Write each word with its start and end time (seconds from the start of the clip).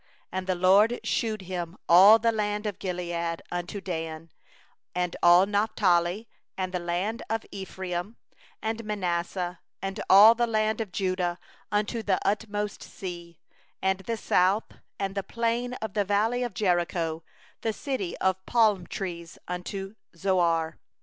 And 0.31 0.47
the 0.47 0.55
LORD 0.55 0.99
showed 1.03 1.43
him 1.43 1.77
all 1.87 2.17
the 2.17 2.31
land, 2.31 2.65
even 2.65 2.77
Gilead 2.79 3.13
as 3.13 3.35
far 3.51 3.59
as 3.59 3.65
Dan; 3.83 4.29
2and 4.95 5.13
all 5.21 5.45
Naphtali, 5.45 6.27
and 6.57 6.73
the 6.73 6.79
land 6.79 7.21
of 7.29 7.45
Ephraim 7.51 8.17
and 8.63 8.83
Manasseh, 8.83 9.59
and 9.79 9.99
all 10.09 10.33
the 10.33 10.47
land 10.47 10.81
of 10.81 10.91
Judah 10.91 11.37
as 11.71 11.85
far 11.91 11.99
as 11.99 12.05
the 12.05 12.19
hinder 12.33 12.67
sea; 12.79 13.37
3and 13.83 14.05
the 14.07 14.17
South, 14.17 14.73
and 14.97 15.13
the 15.13 15.21
Plain, 15.21 15.75
even 15.83 15.93
the 15.93 16.03
valley 16.03 16.41
of 16.41 16.55
Jericho 16.55 17.23
the 17.61 17.71
city 17.71 18.17
of 18.17 18.43
palm 18.47 18.87
trees, 18.87 19.37
as 19.47 19.61
far 19.71 19.93
as 20.15 20.19
Zoar. 20.19 20.79